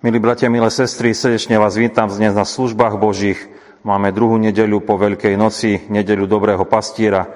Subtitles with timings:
[0.00, 3.36] Milí bratia, milé sestry, srdečne vás vítam dnes na službách Božích.
[3.84, 7.28] Máme druhú nedeľu po Veľkej noci, nedeľu Dobrého pastiera.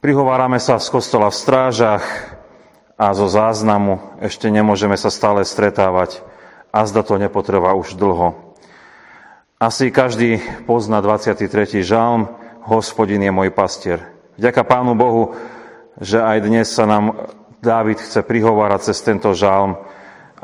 [0.00, 2.04] Prihovárame sa z kostola v strážach
[2.96, 4.00] a zo záznamu.
[4.24, 6.24] Ešte nemôžeme sa stále stretávať
[6.72, 8.56] a zda to nepotrvá už dlho.
[9.60, 11.84] Asi každý pozná 23.
[11.84, 12.32] žalm
[12.64, 14.08] Hospodin je môj pastier.
[14.40, 15.36] Vďaka Pánu Bohu,
[16.00, 17.28] že aj dnes sa nám
[17.60, 19.76] Dávid chce prihovárať cez tento žalm,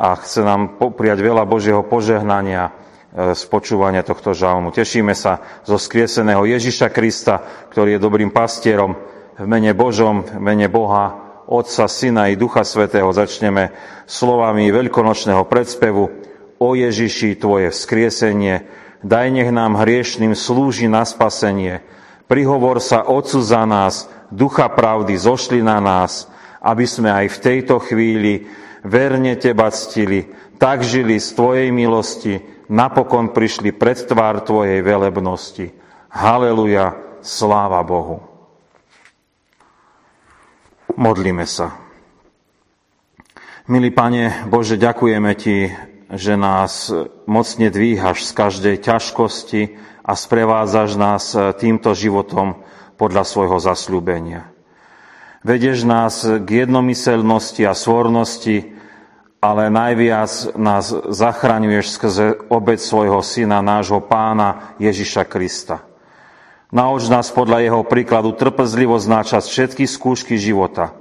[0.02, 2.74] a chce nám prijať veľa Božieho požehnania
[3.14, 4.74] e, z počúvania tohto žalmu.
[4.74, 7.38] Tešíme sa zo skrieseného Ježiša Krista,
[7.70, 8.98] ktorý je dobrým pastierom.
[9.38, 13.70] V mene Božom, v mene Boha, Otca, Syna i Ducha Svetého začneme
[14.10, 16.10] slovami veľkonočného predspevu
[16.58, 18.66] O Ježiši, Tvoje vzkriesenie,
[19.06, 21.78] daj nech nám hriešným slúži na spasenie.
[22.26, 26.26] Prihovor sa Otcu za nás, Ducha pravdy zošli na nás,
[26.58, 28.50] aby sme aj v tejto chvíli
[28.82, 30.28] verne teba ctili,
[30.58, 35.74] tak žili z tvojej milosti, napokon prišli pred tvár tvojej velebnosti.
[36.12, 38.20] Haleluja, sláva Bohu.
[40.92, 41.72] Modlíme sa.
[43.70, 45.72] Milý Pane Bože, ďakujeme Ti,
[46.12, 46.92] že nás
[47.24, 49.62] mocne dvíhaš z každej ťažkosti
[50.04, 52.60] a sprevádzaš nás týmto životom
[53.00, 54.52] podľa svojho zasľúbenia.
[55.42, 58.71] Vedeš nás k jednomyselnosti a svornosti,
[59.42, 65.82] ale najviac nás zachraňuješ skrze obec svojho syna, nášho pána Ježiša Krista.
[66.70, 70.94] Nauč nás podľa jeho príkladu trpezlivo znáčať všetky skúšky života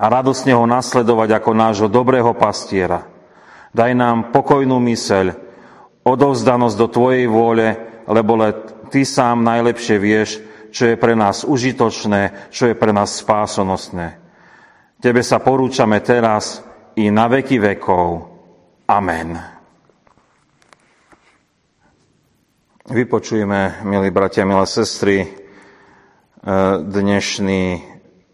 [0.00, 3.04] a radosne ho nasledovať ako nášho dobrého pastiera.
[3.76, 5.36] Daj nám pokojnú myseľ,
[6.08, 8.50] odovzdanosť do Tvojej vôle, lebo le
[8.88, 10.40] Ty sám najlepšie vieš,
[10.72, 14.18] čo je pre nás užitočné, čo je pre nás spásonosné.
[14.98, 18.06] Tebe sa porúčame teraz, i na veky vekov.
[18.86, 19.34] Amen.
[22.84, 25.28] Vypočujeme, milí bratia, milé sestry, e,
[26.84, 27.80] dnešný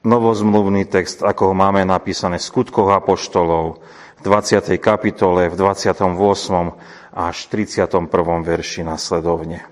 [0.02, 3.78] novozmluvný text, ako ho máme napísané v skutkoch apoštolov
[4.18, 4.76] v 20.
[4.82, 6.10] kapitole, v 28.
[7.14, 8.42] až 31.
[8.42, 9.64] verši nasledovne.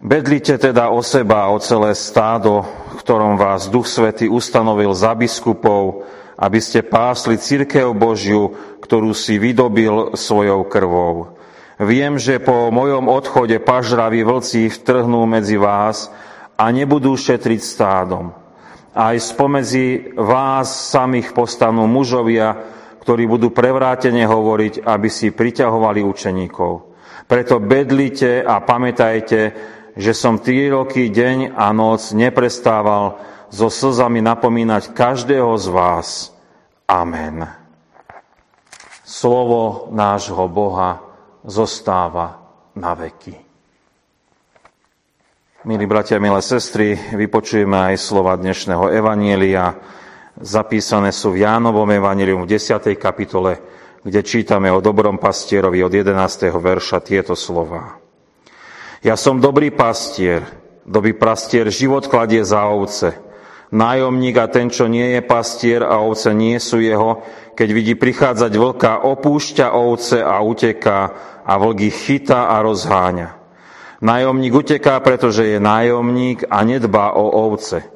[0.00, 2.64] Bedlite teda o seba a o celé stádo,
[2.96, 6.08] v ktorom vás Duch Svety ustanovil za biskupov,
[6.40, 11.36] aby ste pásli církev Božiu, ktorú si vydobil svojou krvou.
[11.80, 16.08] Viem, že po mojom odchode pažraví vlci vtrhnú medzi vás
[16.56, 18.32] a nebudú šetriť stádom.
[18.96, 22.56] Aj spomedzi vás samých postanú mužovia,
[23.00, 26.72] ktorí budú prevrátene hovoriť, aby si priťahovali učeníkov.
[27.24, 29.40] Preto bedlite a pamätajte,
[29.96, 36.08] že som tri roky deň a noc neprestával so slzami napomínať každého z vás.
[36.86, 37.50] Amen.
[39.02, 41.02] Slovo nášho Boha
[41.42, 42.38] zostáva
[42.78, 43.34] na veky.
[45.66, 49.76] Milí bratia, milé sestry, vypočujeme aj slova dnešného Evanielia.
[50.40, 52.96] Zapísané sú v Jánovom Evanielium v 10.
[52.96, 53.60] kapitole,
[54.00, 56.16] kde čítame o dobrom pastierovi od 11.
[56.56, 58.00] verša tieto slova.
[59.04, 60.48] Ja som dobrý pastier,
[60.88, 63.29] dobrý pastier život kladie za ovce.
[63.70, 67.22] Nájomník a ten, čo nie je pastier a ovce nie sú jeho,
[67.54, 71.00] keď vidí prichádzať vlka, opúšťa ovce a uteká
[71.46, 73.38] a vlk ich chytá a rozháňa.
[74.02, 77.86] Nájomník uteká, pretože je nájomník a nedbá o ovce.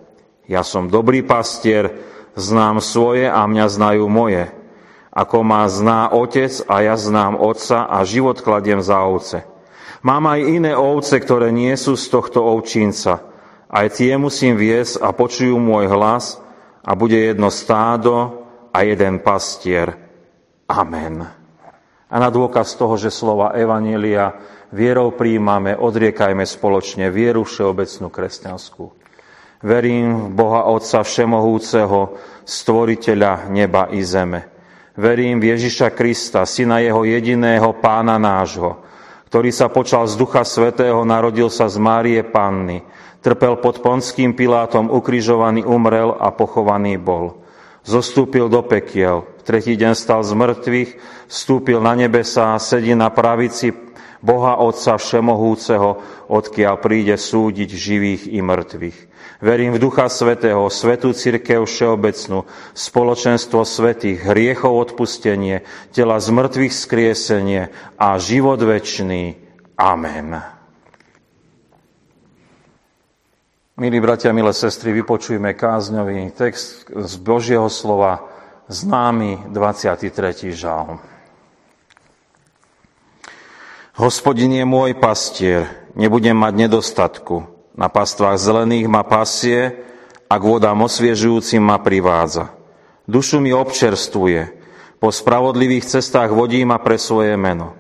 [0.47, 1.91] Ja som dobrý pastier,
[2.39, 4.55] znám svoje a mňa znajú moje.
[5.11, 9.43] Ako ma zná otec a ja znám otca a život kladiem za ovce.
[10.07, 13.19] Mám aj iné ovce, ktoré nie sú z tohto ovčínca–
[13.75, 16.39] aj tie musím viesť a počujú môj hlas
[16.87, 19.99] a bude jedno stádo a jeden pastier.
[20.71, 21.27] Amen.
[22.07, 24.39] A na dôkaz toho, že slova Evanielia
[24.71, 28.85] vierou príjmame, odriekajme spoločne vieru všeobecnú kresťanskú.
[29.65, 32.15] Verím v Boha Otca Všemohúceho,
[32.45, 34.53] Stvoriteľa neba i zeme.
[34.95, 38.85] Verím v Ježiša Krista, Syna Jeho jediného Pána nášho,
[39.35, 42.87] ktorý sa počal z Ducha Svetého, narodil sa z Márie Panny,
[43.19, 47.43] Trpel pod ponským Pilátom, ukrižovaný umrel a pochovaný bol.
[47.83, 50.91] Zostúpil do pekiel, v tretí deň stal z mŕtvych,
[51.27, 53.75] vstúpil na nebesa, sedí na pravici
[54.23, 55.99] Boha Otca Všemohúceho,
[56.31, 58.99] odkiaľ príde súdiť živých i mŕtvych.
[59.45, 65.61] Verím v Ducha Svetého, Svetú Církev Všeobecnú, spoločenstvo svetých, hriechov odpustenie,
[65.93, 67.69] tela z mŕtvych skriesenie
[68.01, 69.37] a život večný.
[69.77, 70.41] Amen.
[73.77, 78.25] Milí bratia, milé sestry, vypočujme kázňový text z Božieho slova
[78.73, 80.57] známy 23.
[80.57, 81.05] žalm.
[84.01, 87.54] Hospodin je môj pastier, nebudem mať nedostatku.
[87.75, 89.75] Na pastvách zelených ma pasie
[90.31, 92.55] a k vodám osviežujúcim ma privádza.
[93.05, 94.65] Dušu mi občerstvuje,
[95.03, 97.77] po spravodlivých cestách vodí ma pre svoje meno.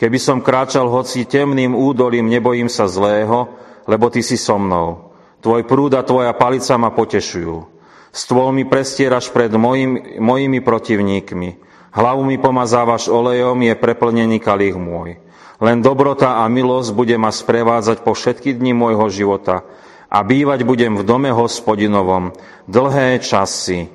[0.00, 3.52] Keby som kráčal hoci temným údolím, nebojím sa zlého,
[3.84, 5.12] lebo ty si so mnou.
[5.44, 7.68] Tvoj prúd a tvoja palica ma potešujú.
[8.14, 11.50] Stôl mi prestieraš pred mojim, mojimi protivníkmi.
[11.94, 15.20] Hlavu mi pomazávaš olejom, je preplnený kalich môj.
[15.64, 19.64] Len dobrota a milosť bude ma sprevádzať po všetky dni môjho života
[20.12, 22.36] a bývať budem v dome hospodinovom
[22.68, 23.88] dlhé časy.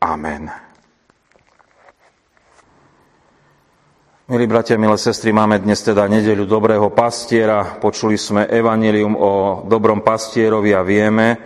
[0.00, 0.48] Amen.
[4.32, 7.76] Milí bratia, milé sestry, máme dnes teda nedeľu dobrého pastiera.
[7.76, 9.32] Počuli sme evanelium o
[9.68, 11.36] dobrom pastierovi a vieme,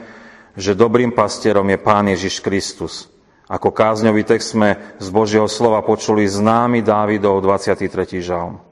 [0.54, 3.10] že dobrým pastierom je Pán Ježiš Kristus.
[3.50, 7.90] Ako kázňový text sme z Božieho slova počuli známy Dávidov 23.
[8.22, 8.67] žalm.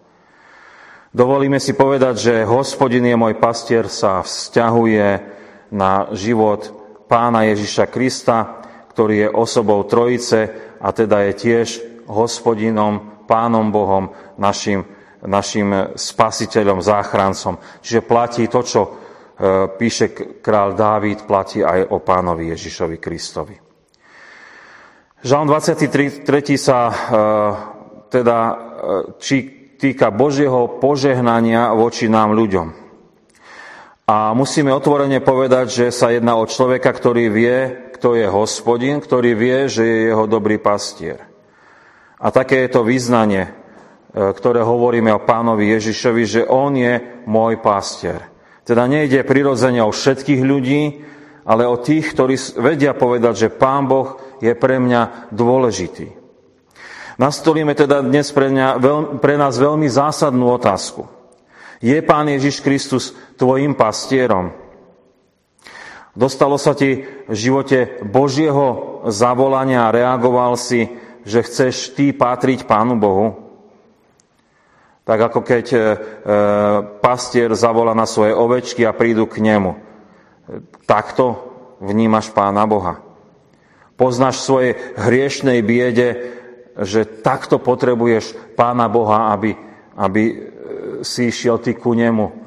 [1.17, 5.09] Dovolíme si povedať, že hospodin je môj pastier sa vzťahuje
[5.73, 6.69] na život
[7.09, 8.61] pána Ježiša Krista,
[8.93, 11.69] ktorý je osobou Trojice a teda je tiež
[12.05, 14.85] hospodinom, pánom Bohom, našim,
[15.25, 17.65] našim spasiteľom, záchrancom.
[17.81, 18.91] Čiže platí to, čo e,
[19.73, 20.12] píše
[20.45, 23.57] král Dávid, platí aj o pánovi Ježišovi Kristovi.
[25.25, 26.29] Žalm 23.
[26.61, 26.95] sa e,
[28.12, 28.55] teda e,
[29.17, 32.87] či týka Božieho požehnania voči nám ľuďom.
[34.06, 37.56] A musíme otvorene povedať, že sa jedná o človeka, ktorý vie,
[37.99, 41.19] kto je hospodin, ktorý vie, že je jeho dobrý pastier.
[42.23, 43.50] A také je to význanie, e,
[44.14, 48.31] ktoré hovoríme o pánovi Ježišovi, že on je môj pastier.
[48.62, 50.82] Teda nejde prirodzene o všetkých ľudí,
[51.46, 56.25] ale o tých, ktorí vedia povedať, že pán Boh je pre mňa dôležitý.
[57.17, 58.77] Nastolíme teda dnes pre, mňa,
[59.25, 61.09] pre nás veľmi zásadnú otázku.
[61.81, 64.53] Je Pán Ježiš Kristus tvojim pastierom?
[66.13, 70.89] Dostalo sa ti v živote Božieho zavolania a reagoval si,
[71.25, 73.33] že chceš ty patriť Pánu Bohu?
[75.09, 75.81] Tak ako keď e,
[77.01, 79.73] pastier zavolá na svoje ovečky a prídu k nemu.
[80.85, 81.49] Takto
[81.81, 83.01] vnímaš Pána Boha.
[83.97, 86.36] Poznáš svoje hriešnej biede
[86.84, 89.56] že takto potrebuješ Pána Boha, aby,
[89.96, 90.34] aby e,
[91.00, 92.44] si išiel ty ku nemu.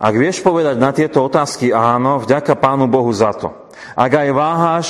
[0.00, 3.52] Ak vieš povedať na tieto otázky áno, vďaka Pánu Bohu za to.
[3.92, 4.86] Ak aj váháš,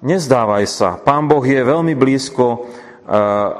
[0.00, 0.96] nezdávaj sa.
[0.96, 2.58] Pán Boh je veľmi blízko e,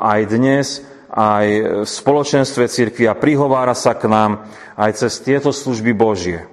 [0.01, 0.67] aj dnes,
[1.13, 1.47] aj
[1.85, 4.49] v spoločenstve cirkvi a prihovára sa k nám
[4.81, 6.49] aj cez tieto služby Božie.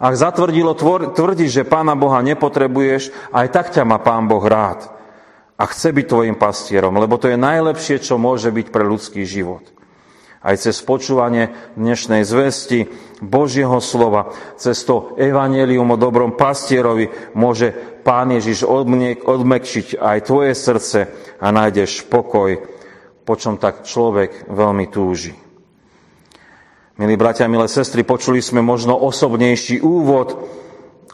[0.00, 0.72] Ak zatvrdilo
[1.12, 4.95] tvrdíš, že Pána Boha nepotrebuješ, aj tak ťa má Pán Boh rád
[5.56, 9.64] a chce byť tvojim pastierom, lebo to je najlepšie, čo môže byť pre ľudský život.
[10.46, 12.86] Aj cez počúvanie dnešnej zvesti
[13.18, 14.30] Božieho slova,
[14.60, 17.72] cez to evanelium o dobrom pastierovi môže
[18.06, 18.62] Pán Ježiš
[19.26, 20.98] odmekčiť aj tvoje srdce
[21.42, 22.62] a nájdeš pokoj,
[23.26, 25.34] po čom tak človek veľmi túži.
[26.96, 30.46] Milí bratia, milé sestry, počuli sme možno osobnejší úvod,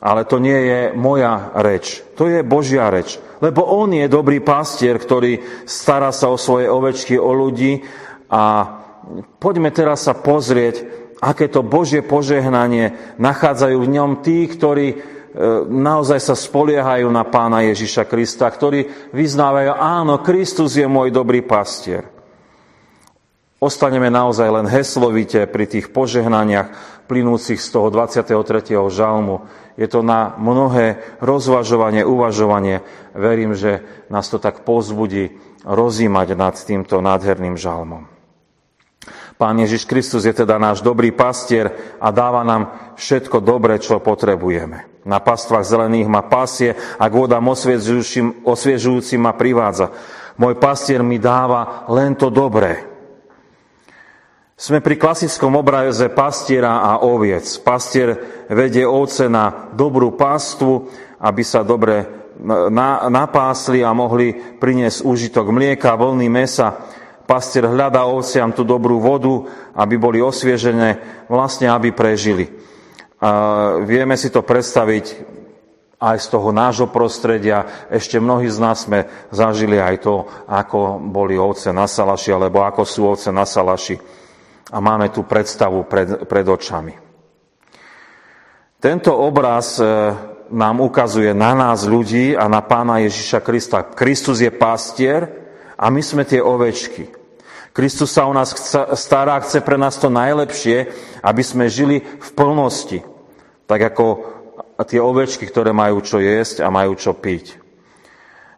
[0.05, 4.95] ale to nie je moja reč, to je Božia reč lebo on je dobrý pastier,
[5.03, 7.83] ktorý stará sa o svoje ovečky, o ľudí
[8.31, 8.43] a
[9.43, 10.87] poďme teraz sa pozrieť,
[11.19, 14.97] aké to Božie požehnanie nachádzajú v ňom tí, ktorí e,
[15.67, 22.07] naozaj sa spoliehajú na pána Ježiša Krista, ktorí vyznávajú, áno, Kristus je môj dobrý pastier.
[23.63, 26.75] Ostaneme naozaj len heslovite pri tých požehnaniach
[27.07, 28.35] plynúcich z toho 23.
[28.91, 32.85] žalmu, je to na mnohé rozvažovanie, uvažovanie.
[33.17, 33.81] Verím, že
[34.13, 38.05] nás to tak pozbudí rozímať nad týmto nádherným žalmom.
[39.41, 45.03] Pán Ježiš Kristus je teda náš dobrý pastier a dáva nám všetko dobré, čo potrebujeme.
[45.03, 47.51] Na pastvách zelených ma pasie a k vodám
[48.47, 49.91] osviežujúcim, ma privádza.
[50.39, 52.92] Môj pastier mi dáva len to dobré.
[54.63, 57.43] Sme pri klasickom obraze pastiera a oviec.
[57.67, 58.15] Pastier
[58.47, 60.87] vedie ovce na dobrú pastvu,
[61.19, 62.07] aby sa dobre
[63.03, 64.31] napásli a mohli
[64.63, 66.79] priniesť úžitok mlieka, vlny mesa.
[67.27, 72.47] Pastier hľadá ovciam tú dobrú vodu, aby boli osviežené, vlastne aby prežili.
[73.19, 75.27] A vieme si to predstaviť
[75.99, 77.67] aj z toho nášho prostredia.
[77.91, 82.87] Ešte mnohí z nás sme zažili aj to, ako boli ovce na salaši, alebo ako
[82.87, 84.22] sú ovce na salaši
[84.73, 86.97] a máme tu predstavu pred, pred očami.
[88.81, 89.85] Tento obraz e,
[90.51, 93.85] nám ukazuje na nás ľudí a na pána Ježiša Krista.
[93.85, 95.29] Kristus je pastier
[95.77, 97.13] a my sme tie ovečky.
[97.73, 98.53] Kristus sa o nás
[98.97, 100.93] stará, chce pre nás to najlepšie,
[101.25, 103.01] aby sme žili v plnosti.
[103.65, 104.07] Tak ako
[104.85, 107.61] tie ovečky, ktoré majú čo jesť a majú čo piť.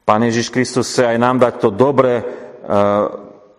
[0.02, 2.24] Pán Ježiš Kristus chce aj nám dať to dobré e,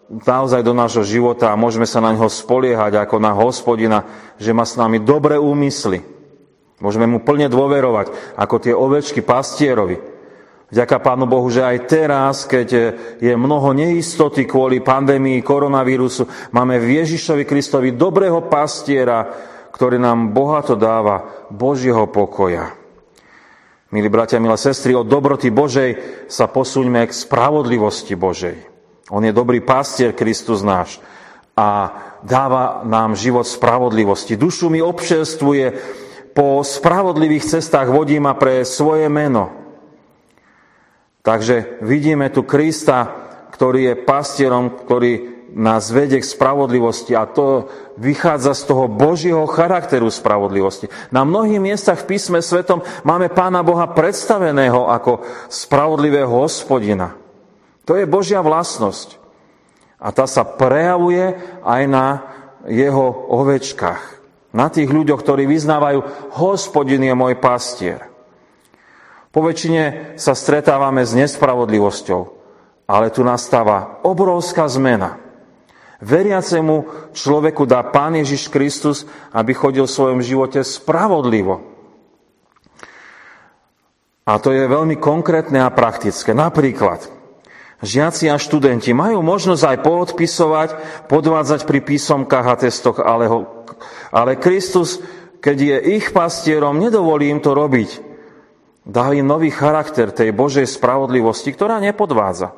[0.10, 4.06] naozaj do nášho života a môžeme sa na neho spoliehať ako na hospodina,
[4.38, 6.06] že má s nami dobré úmysly.
[6.78, 9.98] Môžeme mu plne dôverovať, ako tie ovečky pastierovi.
[10.66, 12.68] Vďaka Pánu Bohu, že aj teraz, keď
[13.22, 19.30] je mnoho neistoty kvôli pandémii koronavírusu, máme v Ježišovi Kristovi dobrého pastiera,
[19.72, 22.76] ktorý nám bohato dáva Božieho pokoja.
[23.94, 25.96] Milí bratia, milé sestry, od dobroty Božej
[26.28, 28.75] sa posuňme k spravodlivosti Božej.
[29.14, 30.98] On je dobrý pastier, Kristus náš,
[31.56, 31.94] a
[32.26, 34.36] dáva nám život spravodlivosti.
[34.36, 35.66] Dušu mi obšerstvuje,
[36.36, 39.56] po spravodlivých cestách vodí ma pre svoje meno.
[41.24, 43.08] Takže vidíme tu Krista,
[43.56, 50.12] ktorý je pastierom, ktorý nás vedie k spravodlivosti a to vychádza z toho Božieho charakteru
[50.12, 50.92] spravodlivosti.
[51.16, 57.25] Na mnohých miestach v písme svetom máme Pána Boha predstaveného ako spravodlivého hospodina.
[57.86, 59.22] To je Božia vlastnosť.
[60.02, 62.08] A tá sa prejavuje aj na
[62.66, 64.04] jeho ovečkách.
[64.56, 68.08] Na tých ľuďoch, ktorí vyznávajú, hospodin je môj pastier.
[69.30, 72.22] Po väčšine sa stretávame s nespravodlivosťou,
[72.88, 75.20] ale tu nastáva obrovská zmena.
[76.00, 79.04] Veriacemu človeku dá Pán Ježiš Kristus,
[79.36, 81.64] aby chodil v svojom živote spravodlivo.
[84.26, 86.32] A to je veľmi konkrétne a praktické.
[86.32, 87.15] Napríklad,
[87.84, 90.70] žiaci a študenti majú možnosť aj poodpisovať,
[91.12, 93.66] podvádzať pri písomkách a testoch, ale, ho,
[94.12, 95.02] ale Kristus,
[95.44, 98.16] keď je ich pastierom, nedovolí im to robiť
[98.86, 102.54] Dá im nový charakter tej Božej spravodlivosti, ktorá nepodvádza.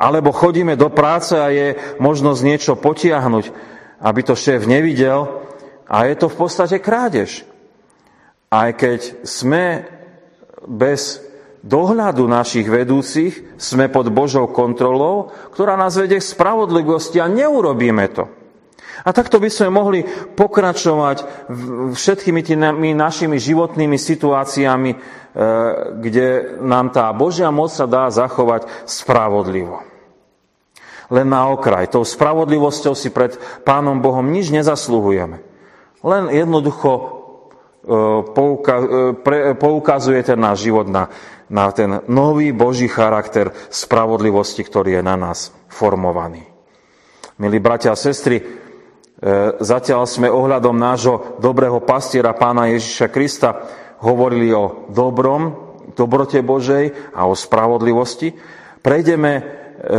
[0.00, 3.52] Alebo chodíme do práce a je možnosť niečo potiahnuť,
[4.00, 5.44] aby to šéf nevidel
[5.84, 7.44] a je to v podstate krádež.
[8.48, 9.84] Aj keď sme
[10.64, 11.20] bez
[11.62, 18.26] dohľadu našich vedúcich, sme pod Božou kontrolou, ktorá nás vedie k spravodlivosti a neurobíme to.
[19.02, 21.48] A takto by sme mohli pokračovať
[21.90, 24.96] všetkými tými našimi životnými situáciami, e,
[25.98, 29.82] kde nám tá Božia moc sa dá zachovať spravodlivo.
[31.10, 31.90] Len na okraj.
[31.90, 33.34] Tou spravodlivosťou si pred
[33.66, 35.42] Pánom Bohom nič nezasluhujeme.
[36.06, 37.02] Len jednoducho e,
[38.30, 41.10] e, poukazuje ten náš život na,
[41.52, 46.42] na ten nový Boží charakter spravodlivosti, ktorý je na nás formovaný.
[47.36, 48.62] Milí bratia a sestry,
[49.22, 53.54] E, zatiaľ sme ohľadom nášho dobrého pastiera pána Ježiša Krista
[54.02, 55.54] hovorili o dobrom,
[55.94, 58.34] dobrote Božej a o spravodlivosti.
[58.82, 59.42] Prejdeme e,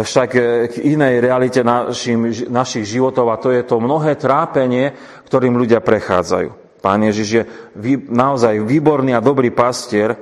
[0.03, 4.91] však e, k inej realite našim, našich životov a to je to mnohé trápenie,
[5.23, 6.83] ktorým ľudia prechádzajú.
[6.83, 7.43] Pán Ježiš je
[8.11, 10.19] naozaj výborný a dobrý pastier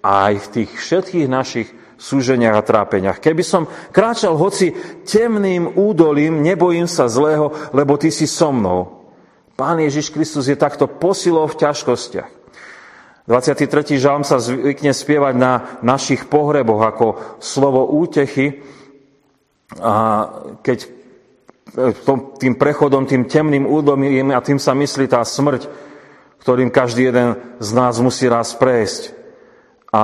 [0.00, 1.68] aj v tých všetkých našich
[2.00, 3.20] súženiach a trápeniach.
[3.20, 4.72] Keby som kráčal hoci
[5.04, 9.04] temným údolím, nebojím sa zlého, lebo ty si so mnou.
[9.60, 12.40] Pán Ježiš Kristus je takto posilou v ťažkostiach.
[13.28, 14.00] 23.
[14.00, 17.06] žalm sa zvykne spievať na našich pohreboch ako
[17.38, 18.64] slovo útechy.
[19.78, 20.26] A
[20.64, 20.88] keď
[22.40, 25.68] tým prechodom, tým temným údolím a tým sa myslí tá smrť,
[26.40, 29.19] ktorým každý jeden z nás musí raz prejsť
[29.90, 30.02] a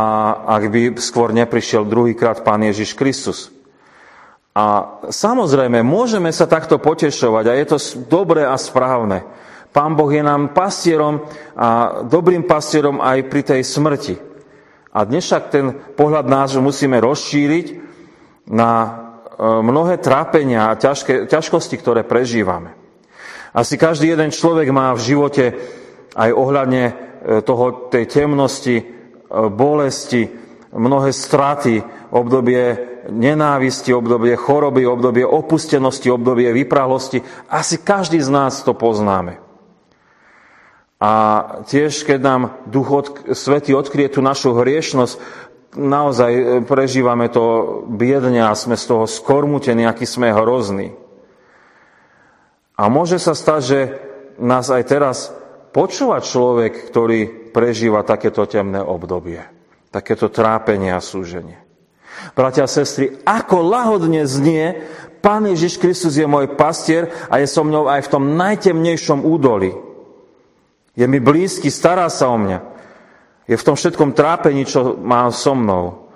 [0.59, 3.55] ak by skôr neprišiel druhýkrát Pán Ježiš Kristus.
[4.57, 7.79] A samozrejme, môžeme sa takto potešovať a je to
[8.11, 9.23] dobré a správne.
[9.71, 14.17] Pán Boh je nám pastierom a dobrým pastierom aj pri tej smrti.
[14.97, 17.67] A dnes však ten pohľad náš musíme rozšíriť
[18.49, 18.89] na e,
[19.45, 22.73] mnohé trápenia a ťažké, ťažkosti, ktoré prežívame.
[23.53, 25.45] Asi každý jeden človek má v živote
[26.17, 26.93] aj ohľadne e,
[27.45, 28.96] toho, tej temnosti
[29.53, 30.29] bolesti,
[30.73, 37.23] mnohé straty, obdobie nenávisti, obdobie choroby, obdobie opustenosti, obdobie vyprahlosti.
[37.51, 39.39] Asi každý z nás to poznáme.
[40.97, 41.13] A
[41.69, 45.45] tiež, keď nám Duch od, Svetý odkrie tú našu hriešnosť,
[45.77, 50.97] naozaj prežívame to biedne a sme z toho skormutení, aký sme hrozní.
[52.81, 53.81] A môže sa stať, že
[54.41, 55.19] nás aj teraz
[55.77, 59.41] počúva človek, ktorý prežíva takéto temné obdobie,
[59.89, 61.57] takéto trápenie a súženie.
[62.37, 64.85] Bratia a sestry, ako lahodne znie,
[65.25, 69.73] Pán Ježiš Kristus je môj pastier a je so mnou aj v tom najtemnejšom údoli.
[70.93, 72.61] Je mi blízky, stará sa o mňa.
[73.49, 76.13] Je v tom všetkom trápení, čo má so mnou.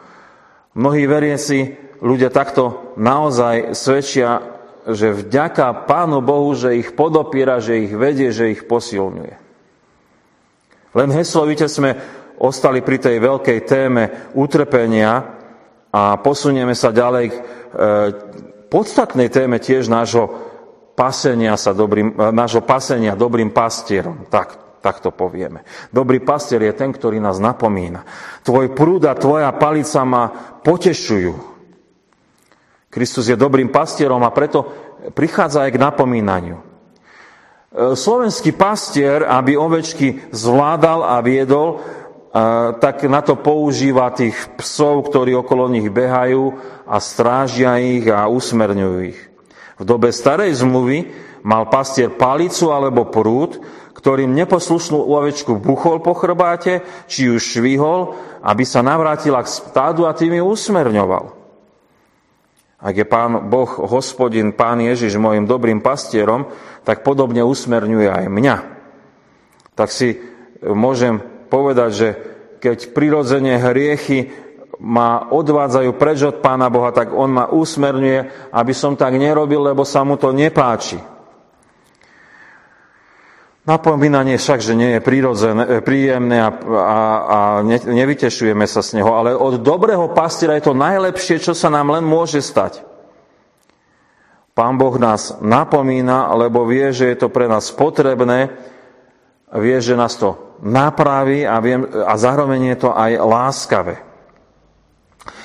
[0.76, 4.44] Mnohí veriaci ľudia takto naozaj svedčia,
[4.86, 9.49] že vďaka Pánu Bohu, že ich podopiera, že ich vedie, že ich posilňuje.
[10.90, 11.94] Len heslovite sme
[12.40, 15.38] ostali pri tej veľkej téme utrpenia
[15.92, 17.42] a posunieme sa ďalej k e,
[18.72, 20.30] podstatnej téme tiež nášho
[20.96, 24.26] pasenia, sa dobrým, e, nášho pasenia dobrým pastierom.
[24.32, 25.62] Tak, tak to povieme.
[25.92, 28.02] Dobrý pastier je ten, ktorý nás napomína.
[28.42, 30.24] Tvoj prúd a tvoja palica ma
[30.64, 31.34] potešujú.
[32.90, 34.66] Kristus je dobrým pastierom a preto
[35.14, 36.69] prichádza aj k napomínaniu.
[37.70, 41.78] E, slovenský pastier, aby ovečky zvládal a viedol, e,
[42.82, 46.58] tak na to používa tých psov, ktorí okolo nich behajú
[46.90, 49.20] a strážia ich a usmerňujú ich.
[49.78, 51.14] V dobe starej zmluvy
[51.46, 53.62] mal pastier palicu alebo prúd,
[53.94, 60.12] ktorým neposlušnú ovečku buchol po chrbáte, či ju švihol, aby sa navrátila k stádu a
[60.16, 61.39] tým ju usmerňoval.
[62.80, 66.48] Ak je pán Boh, hospodin, pán Ježiš môjim dobrým pastierom,
[66.80, 68.56] tak podobne usmerňuje aj mňa.
[69.76, 70.16] Tak si
[70.64, 71.20] môžem
[71.52, 72.08] povedať, že
[72.60, 74.32] keď prirodzene hriechy
[74.80, 79.84] ma odvádzajú preč od Pána Boha, tak On ma usmerňuje, aby som tak nerobil, lebo
[79.84, 80.96] sa mu to nepáči.
[83.68, 89.12] Napomínanie však, že nie je prírodzené, príjemné a, a, a ne, nevytešujeme sa z neho,
[89.12, 92.80] ale od dobrého pastiera je to najlepšie, čo sa nám len môže stať.
[94.56, 98.48] Pán Boh nás napomína, lebo vie, že je to pre nás potrebné,
[99.52, 103.96] vie, že nás to napraví a, vie, a zároveň je to aj láskavé.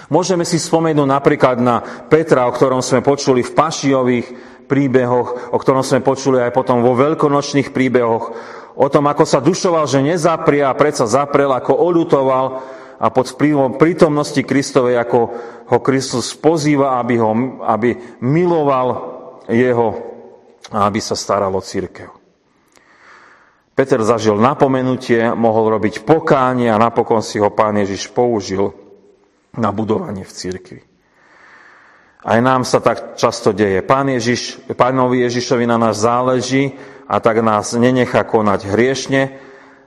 [0.07, 4.27] Môžeme si spomenúť napríklad na Petra, o ktorom sme počuli v Pašiových
[4.65, 8.25] príbehoch, o ktorom sme počuli aj potom vo veľkonočných príbehoch,
[8.75, 12.45] o tom, ako sa dušoval, že nezaprie a predsa zaprel, ako oľutoval
[12.95, 15.19] a pod vplyvom prítomnosti Kristovej, ako
[15.67, 17.31] ho Kristus pozýva, aby, ho,
[17.63, 18.87] aby miloval
[19.51, 20.15] jeho
[20.71, 22.09] a aby sa staral o církev.
[23.75, 28.71] Peter zažil napomenutie, mohol robiť pokánie a napokon si ho pán Ježiš použil
[29.59, 30.79] na budovanie v církvi.
[32.25, 33.85] Aj nám sa tak často deje.
[33.85, 36.73] Pán Ježiš, pánovi Ježišovi na nás záleží
[37.05, 39.37] a tak nás nenechá konať hriešne,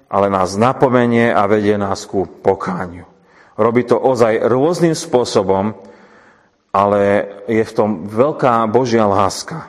[0.06, 3.10] ale nás napomenie a vedie nás ku pokániu.
[3.58, 5.74] Robí to ozaj rôznym spôsobom,
[6.70, 9.66] ale je v tom veľká Božia láska,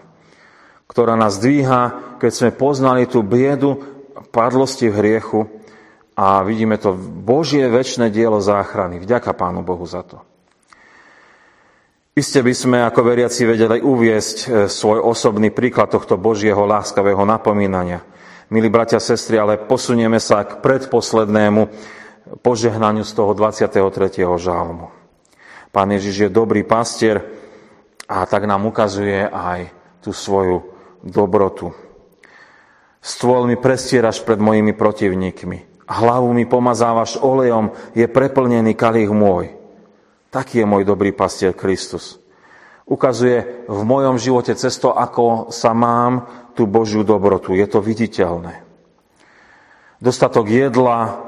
[0.86, 3.82] ktorá nás dvíha, keď sme poznali tú biedu
[4.30, 5.40] padlosti v hriechu
[6.14, 9.02] a vidíme to Božie väčšie dielo záchrany.
[9.02, 10.29] Vďaka Pánu Bohu za to.
[12.20, 18.04] Iste by sme ako veriaci vedeli uviesť e, svoj osobný príklad tohto Božieho láskavého napomínania.
[18.52, 21.72] Milí bratia sestry, ale posunieme sa k predposlednému
[22.44, 24.20] požehnaniu z toho 23.
[24.36, 24.92] žalmu.
[25.72, 27.24] Pán Ježiš je dobrý pastier
[28.04, 29.72] a tak nám ukazuje aj
[30.04, 31.72] tú svoju dobrotu.
[33.00, 35.88] Stôl mi prestieraš pred mojimi protivníkmi.
[35.88, 39.59] Hlavu mi pomazávaš olejom, je preplnený kalich môj.
[40.30, 42.22] Taký je môj dobrý pastier Kristus.
[42.86, 47.54] Ukazuje v mojom živote cesto, ako sa mám tú Božiu dobrotu.
[47.54, 48.66] Je to viditeľné.
[50.02, 51.22] Dostatok jedla,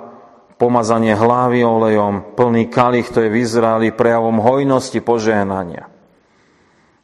[0.62, 5.90] pomazanie hlavy olejom, plný kalich, to je v Izraeli prejavom hojnosti požehnania.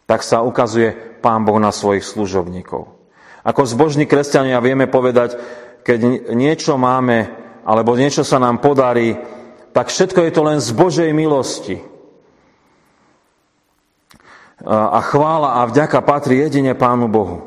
[0.06, 2.94] Tak sa ukazuje Pán Boh na svojich služobníkov.
[3.42, 5.38] Ako zbožní kresťania vieme povedať,
[5.82, 7.32] keď niečo máme,
[7.66, 9.18] alebo niečo sa nám podarí,
[9.78, 11.78] tak všetko je to len z Božej milosti.
[14.66, 17.46] A chvála a vďaka patrí jedine Pánu Bohu.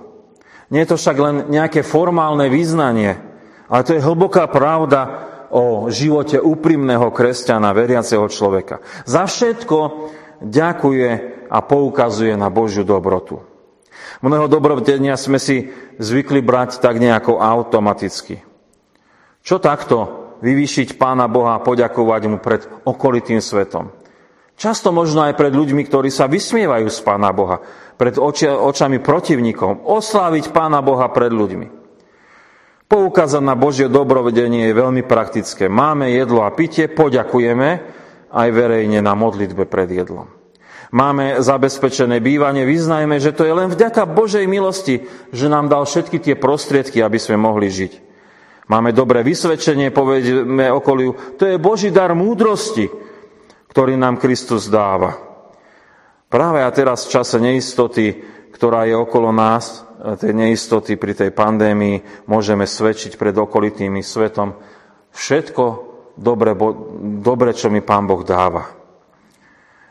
[0.70, 3.18] Nie je to však len nejaké formálne význanie,
[3.66, 8.78] ale to je hlboká pravda o živote úprimného kresťana, veriaceho človeka.
[9.10, 9.78] Za všetko
[10.38, 11.10] ďakuje
[11.50, 13.42] a poukazuje na Božiu dobrotu.
[14.22, 15.66] Mnoho dobrodenia sme si
[15.98, 18.38] zvykli brať tak nejako automaticky.
[19.42, 23.92] Čo takto vyvýšiť Pána Boha a poďakovať Mu pred okolitým svetom.
[24.60, 27.64] Často možno aj pred ľuďmi, ktorí sa vysmievajú z Pána Boha,
[27.96, 31.80] pred oči, očami protivníkom, osláviť Pána Boha pred ľuďmi.
[32.90, 35.70] Poukázať na Božie dobrovedenie je veľmi praktické.
[35.70, 37.68] Máme jedlo a pitie, poďakujeme
[38.34, 40.26] aj verejne na modlitbe pred jedlom.
[40.90, 46.18] Máme zabezpečené bývanie, vyznajme, že to je len vďaka Božej milosti, že nám dal všetky
[46.18, 48.09] tie prostriedky, aby sme mohli žiť.
[48.70, 52.86] Máme dobré vysvedčenie, povedzme okoliu, to je Boží dar múdrosti,
[53.66, 55.18] ktorý nám Kristus dáva.
[56.30, 58.14] Práve a teraz v čase neistoty,
[58.54, 59.82] ktorá je okolo nás,
[60.22, 64.54] tej neistoty pri tej pandémii, môžeme svedčiť pred okolitými svetom.
[65.10, 65.64] Všetko
[66.14, 66.54] dobre,
[67.18, 68.70] dobre, čo mi Pán Boh dáva.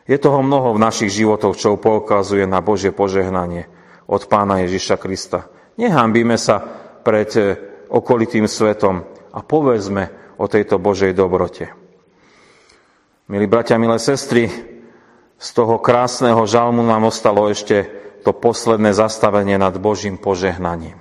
[0.08, 3.68] Je toho mnoho v našich životoch, čo poukazuje na Božie požehnanie
[4.08, 5.52] od Pána Ježiša Krista.
[5.76, 6.64] Nehambíme sa
[7.04, 9.02] pred eh, okolitým svetom
[9.34, 11.74] a povedzme o tejto Božej dobrote.
[13.30, 14.50] Milí bratia, milé sestry,
[15.40, 17.88] z toho krásneho žalmu nám ostalo ešte
[18.20, 21.00] to posledné zastavenie nad Božím požehnaním.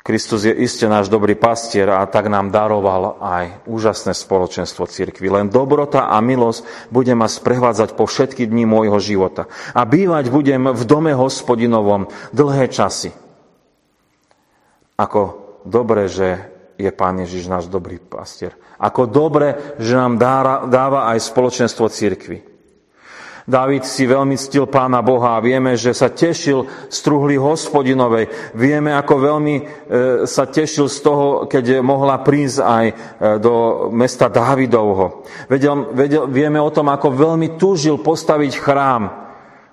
[0.00, 5.28] Kristus je iste náš dobrý pastier a tak nám daroval aj úžasné spoločenstvo cirkvi.
[5.28, 9.44] Len dobrota a milosť bude ma sprevádzať po všetky dni môjho života.
[9.76, 13.12] A bývať budem v dome hospodinovom dlhé časy.
[14.96, 16.40] Ako dobre, že
[16.80, 18.56] je Pán Ježiš náš dobrý pastier.
[18.80, 20.16] Ako dobre, že nám
[20.72, 22.50] dáva aj spoločenstvo cirkvi.
[23.50, 28.54] David si veľmi ctil Pána Boha a vieme, že sa tešil z truhly hospodinovej.
[28.54, 29.62] Vieme, ako veľmi e,
[30.30, 32.94] sa tešil z toho, keď mohla prísť aj e,
[33.42, 35.26] do mesta Dávidovho.
[35.50, 39.02] Vedel, vedel, vieme o tom, ako veľmi túžil postaviť chrám,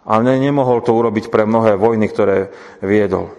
[0.10, 2.50] ale nemohol to urobiť pre mnohé vojny, ktoré
[2.82, 3.37] viedol.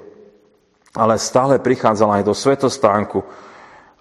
[0.98, 3.22] Ale stále prichádzal aj do svetostánku,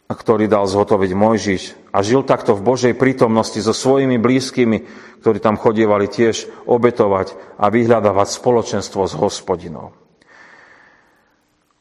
[0.09, 4.77] ktorý dal zhotoviť Mojžiš a žil takto v Božej prítomnosti so svojimi blízkymi,
[5.21, 9.93] ktorí tam chodievali tiež obetovať a vyhľadávať spoločenstvo s hospodinou.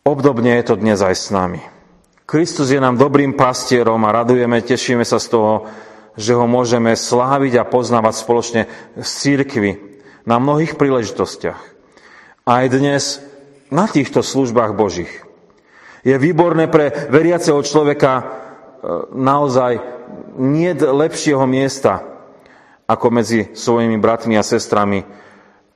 [0.05, 1.63] Obdobne je to dnes aj s nami.
[2.27, 5.53] Kristus je nám dobrým pastierom a radujeme, tešíme sa z toho,
[6.19, 8.63] že ho môžeme sláviť a poznávať spoločne
[8.99, 9.79] z církvy
[10.27, 11.61] na mnohých príležitostiach.
[12.47, 13.23] Aj dnes
[13.71, 15.27] na týchto službách Božích.
[16.07, 18.25] Je výborné pre veriaceho človeka e,
[19.11, 19.73] naozaj
[20.39, 22.05] nie lepšieho miesta
[22.87, 25.03] ako medzi svojimi bratmi a sestrami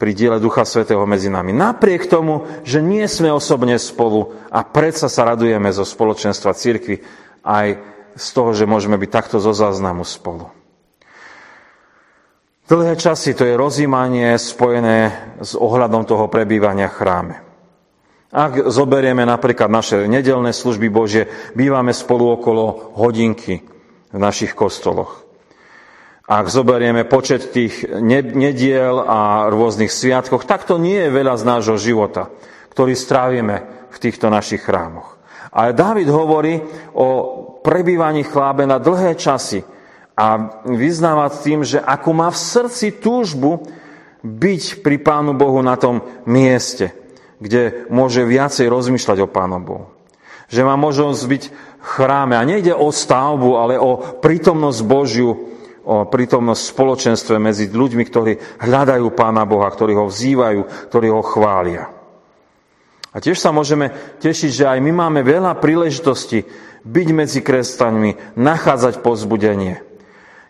[0.00, 1.52] pri diele Ducha Svetého medzi nami.
[1.52, 7.02] Napriek tomu, že nie sme osobne spolu a predsa sa radujeme zo spoločenstva cirkvi
[7.44, 7.68] aj
[8.14, 10.48] z toho, že môžeme byť takto zo záznamu spolu.
[12.70, 15.10] Dlhé časy to je rozímanie spojené
[15.42, 17.49] s ohľadom toho prebývania chráme.
[18.30, 21.26] Ak zoberieme napríklad naše nedelné služby Bože,
[21.58, 23.58] bývame spolu okolo hodinky
[24.14, 25.26] v našich kostoloch.
[26.30, 31.74] Ak zoberieme počet tých nediel a rôznych sviatkoch, tak to nie je veľa z nášho
[31.74, 32.30] života,
[32.70, 35.18] ktorý strávime v týchto našich chrámoch.
[35.50, 36.62] Ale Dávid hovorí
[36.94, 37.06] o
[37.66, 39.66] prebývaní chlábe na dlhé časy
[40.14, 43.66] a vyznáva tým, že ako má v srdci túžbu
[44.22, 45.98] byť pri Pánu Bohu na tom
[46.30, 46.94] mieste–
[47.40, 49.86] kde môže viacej rozmýšľať o Pánom Bohu.
[50.52, 51.42] Že má možnosť byť
[51.80, 52.36] v chráme.
[52.36, 55.30] A nejde o stavbu, ale o prítomnosť Božiu,
[55.82, 61.88] o prítomnosť spoločenstve medzi ľuďmi, ktorí hľadajú Pána Boha, ktorí ho vzývajú, ktorí ho chvália.
[63.10, 63.90] A tiež sa môžeme
[64.22, 66.46] tešiť, že aj my máme veľa príležitostí
[66.86, 69.82] byť medzi kresťanmi, nachádzať pozbudenie.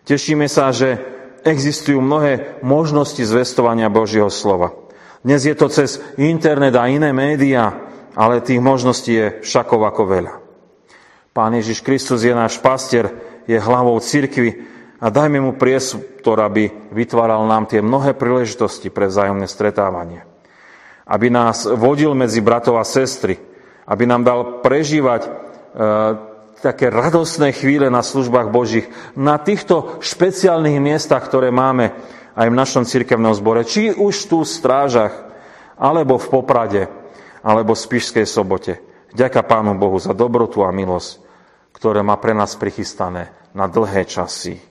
[0.05, 1.01] Tešíme sa, že
[1.41, 4.80] existujú mnohé možnosti zvestovania Božieho slova.
[5.21, 7.77] Dnes je to cez internet a iné médiá,
[8.17, 10.33] ale tých možností je všakov ako veľa.
[11.29, 13.13] Pán Ježiš Kristus je náš pastier,
[13.45, 14.65] je hlavou cirkvy
[14.97, 20.25] a dajme mu priestor, aby vytváral nám tie mnohé príležitosti pre vzájomné stretávanie.
[21.05, 23.37] Aby nás vodil medzi bratov a sestry,
[23.85, 25.29] aby nám dal prežívať e,
[26.65, 31.93] také radostné chvíle na službách Božích, na týchto špeciálnych miestach, ktoré máme,
[32.35, 35.13] aj v našom cirkevnom zbore, či už tu v strážach,
[35.75, 36.83] alebo v Poprade,
[37.41, 38.79] alebo v Spišskej sobote.
[39.11, 41.19] Ďaká Pánu Bohu za dobrotu a milosť,
[41.75, 44.61] ktoré má pre nás prichystané na dlhé časy.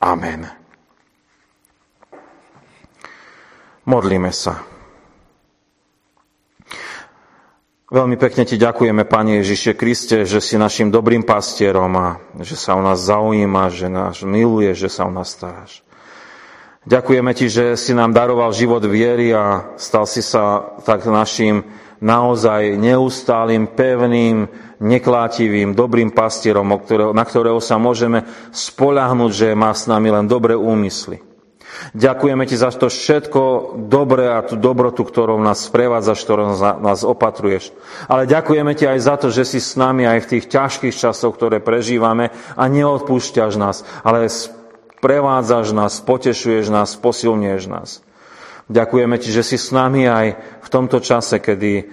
[0.00, 0.48] Amen.
[3.88, 4.60] Modlíme sa.
[7.90, 12.08] Veľmi pekne ti ďakujeme, Pane Ježiše Kriste, že si našim dobrým pastierom a
[12.38, 15.82] že sa o nás zaujíma, že nás miluje, že sa o nás staráš.
[16.80, 21.60] Ďakujeme Ti, že si nám daroval život viery a stal si sa tak našim
[22.00, 24.48] naozaj neustálým, pevným,
[24.80, 26.72] neklátivým, dobrým pastierom,
[27.12, 28.24] na ktorého sa môžeme
[28.56, 31.20] spolahnuť, že má s nami len dobré úmysly.
[31.92, 37.76] Ďakujeme Ti za to všetko dobré a tú dobrotu, ktorou nás sprevádzaš, ktorou nás opatruješ.
[38.08, 41.36] Ale ďakujeme Ti aj za to, že si s nami aj v tých ťažkých časoch,
[41.36, 44.32] ktoré prežívame a neodpúšťaš nás, ale
[45.00, 47.90] prevádzaš nás, potešuješ nás, posilňuješ nás.
[48.70, 50.26] Ďakujeme Ti, že si s nami aj
[50.62, 51.84] v tomto čase, kedy e,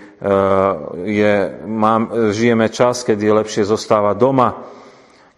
[1.10, 1.34] je,
[1.66, 4.62] mám, žijeme čas, kedy je lepšie zostávať doma,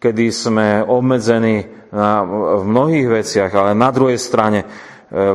[0.03, 1.63] kedy sme obmedzení
[1.95, 2.27] na,
[2.59, 4.67] v mnohých veciach, ale na druhej strane e,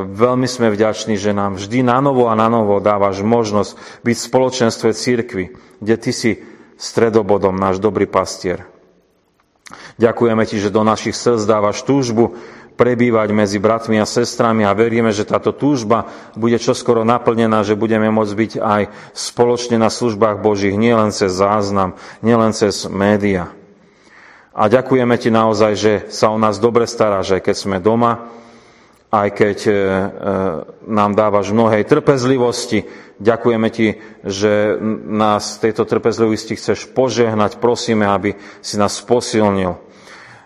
[0.05, 4.27] veľmi sme vďační, že nám vždy na novo a na novo dávaš možnosť byť v
[4.29, 5.45] spoločenstve církvy,
[5.81, 6.31] kde Ty si
[6.77, 8.74] stredobodom, náš dobrý pastier.
[9.95, 12.35] Ďakujeme Ti, že do našich srdc dávaš túžbu
[12.75, 18.11] prebývať medzi bratmi a sestrami a veríme, že táto túžba bude čoskoro naplnená, že budeme
[18.11, 18.81] môcť byť aj
[19.15, 23.55] spoločne na službách Božích, nielen cez záznam, nielen cez média.
[24.51, 28.27] A ďakujeme Ti naozaj, že sa o nás dobre staráš, aj keď sme doma,
[29.13, 29.77] aj keď e, e,
[30.89, 32.85] nám dávaš mnohej trpezlivosti.
[33.21, 33.87] Ďakujeme Ti,
[34.27, 34.75] že
[35.07, 37.63] nás tejto trpezlivosti chceš požehnať.
[37.63, 39.79] Prosíme, aby si nás posilnil.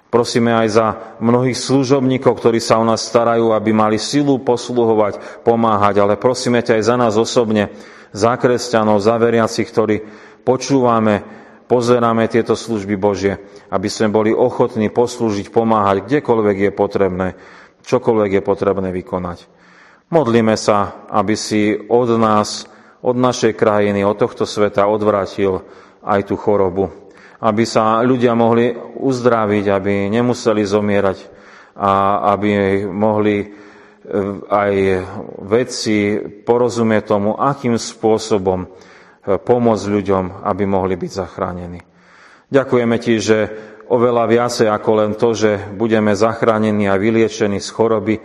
[0.10, 0.88] Prosíme aj za
[1.22, 6.82] mnohých služobníkov, ktorí sa o nás starajú, aby mali silu posluhovať, pomáhať, ale prosíme ťa
[6.82, 7.70] aj za nás osobne,
[8.10, 10.02] za kresťanov, za veriacich, ktorí
[10.42, 11.22] počúvame,
[11.70, 13.38] pozeráme tieto služby Božie,
[13.70, 17.28] aby sme boli ochotní poslúžiť, pomáhať, kdekoľvek je potrebné,
[17.90, 19.50] čokoľvek je potrebné vykonať.
[20.14, 22.70] Modlíme sa, aby si od nás,
[23.02, 25.66] od našej krajiny, od tohto sveta odvrátil
[26.06, 26.90] aj tú chorobu,
[27.42, 31.18] aby sa ľudia mohli uzdraviť, aby nemuseli zomierať
[31.78, 33.48] a aby mohli e,
[34.50, 34.74] aj
[35.46, 38.68] vedci porozumieť tomu, akým spôsobom e,
[39.38, 41.80] pomôcť ľuďom, aby mohli byť zachránení.
[42.50, 43.38] Ďakujeme Ti, že
[43.90, 48.16] oveľa viacej ako len to, že budeme zachránení a vyliečení z choroby,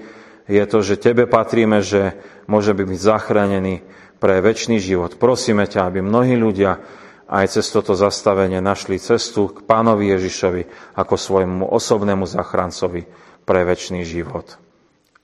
[0.44, 3.80] je to, že Tebe patríme, že môžeme byť zachránení
[4.20, 5.16] pre väčší život.
[5.16, 6.76] Prosíme ťa, aby mnohí ľudia
[7.24, 10.62] aj cez toto zastavenie našli cestu k pánovi Ježišovi
[11.00, 13.08] ako svojmu osobnému zachrancovi
[13.48, 14.60] pre väčší život.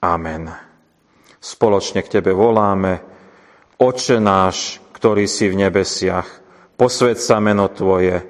[0.00, 0.48] Amen.
[1.36, 3.04] Spoločne k Tebe voláme,
[3.80, 6.28] Oče náš, ktorý si v nebesiach,
[6.76, 8.29] posved meno Tvoje,